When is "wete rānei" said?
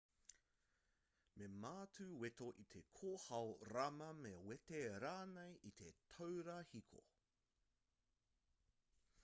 4.51-5.53